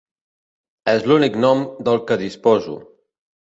És 0.93 1.05
l'únic 1.11 1.37
nom 1.45 1.63
del 1.89 2.01
que 2.09 2.19
disposo. 2.25 2.81